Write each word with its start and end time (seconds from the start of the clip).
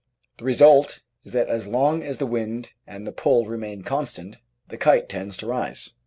The 0.39 0.45
result 0.45 1.01
is 1.23 1.33
that 1.33 1.47
as 1.47 1.67
long 1.67 2.01
as 2.01 2.17
the 2.17 2.25
wind 2.25 2.71
and 2.87 3.05
the 3.05 3.11
pull 3.11 3.45
remain 3.45 3.83
constant 3.83 4.37
the 4.67 4.75
kite 4.75 5.09
tends 5.09 5.37
to 5.37 5.45
rise. 5.45 5.91